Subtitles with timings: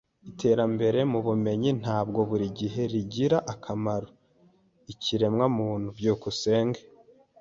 [0.29, 4.07] Iterambere mubumenyi ntabwo buri gihe rigirira akamaro
[4.93, 5.87] ikiremwamuntu.
[5.97, 6.81] byukusenge